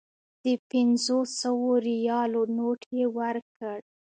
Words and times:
د 0.43 0.45
پنځو 0.69 1.17
سوو 1.39 1.71
ریالو 1.87 2.41
نوټ 2.57 2.81
یې 2.97 3.05
ورکړ. 3.17 3.79